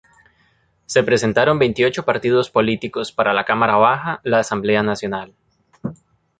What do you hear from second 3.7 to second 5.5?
baja, la Asamblea Nacional.